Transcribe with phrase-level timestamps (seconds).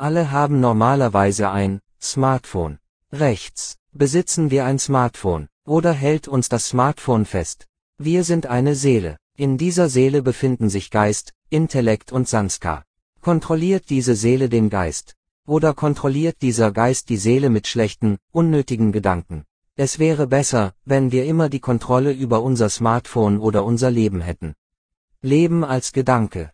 [0.00, 2.78] Alle haben normalerweise ein Smartphone.
[3.12, 3.76] Rechts.
[3.92, 5.48] Besitzen wir ein Smartphone?
[5.66, 7.66] Oder hält uns das Smartphone fest?
[7.98, 9.18] Wir sind eine Seele.
[9.36, 12.86] In dieser Seele befinden sich Geist, Intellekt und Sanskar.
[13.20, 15.16] Kontrolliert diese Seele den Geist?
[15.46, 19.44] Oder kontrolliert dieser Geist die Seele mit schlechten, unnötigen Gedanken?
[19.76, 24.54] Es wäre besser, wenn wir immer die Kontrolle über unser Smartphone oder unser Leben hätten.
[25.20, 26.48] Leben als Gedanke.